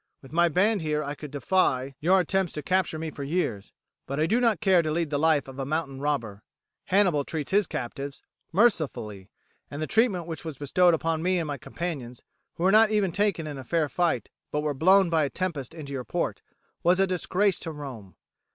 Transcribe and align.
With 0.23 0.33
my 0.33 0.49
band 0.49 0.81
here 0.81 1.03
I 1.03 1.13
could 1.13 1.29
defy 1.29 1.93
your 1.99 2.19
attempts 2.21 2.53
to 2.53 2.63
capture 2.63 2.97
me 2.97 3.11
for 3.11 3.23
years, 3.23 3.71
but 4.07 4.19
I 4.19 4.25
do 4.25 4.39
not 4.41 4.59
care 4.59 4.81
to 4.81 4.89
lead 4.89 5.11
the 5.11 5.19
life 5.19 5.47
of 5.47 5.59
a 5.59 5.63
mountain 5.63 5.99
robber. 6.01 6.41
Hannibal 6.85 7.23
treats 7.23 7.51
his 7.51 7.67
captives 7.67 8.23
mercifully, 8.51 9.29
and 9.69 9.79
the 9.79 9.85
treatment 9.85 10.25
which 10.25 10.43
was 10.43 10.57
bestowed 10.57 10.95
upon 10.95 11.21
me 11.21 11.37
and 11.37 11.45
my 11.47 11.59
companions, 11.59 12.23
who 12.55 12.63
were 12.63 12.71
not 12.71 12.89
even 12.89 13.11
taken 13.11 13.45
in 13.45 13.63
fair 13.63 13.87
fight, 13.87 14.31
but 14.51 14.61
were 14.61 14.73
blown 14.73 15.11
by 15.11 15.23
a 15.23 15.29
tempest 15.29 15.75
into 15.75 15.93
your 15.93 16.03
port, 16.03 16.41
was 16.81 16.99
a 16.99 17.05
disgrace 17.05 17.59
to 17.59 17.71
Rome. 17.71 18.15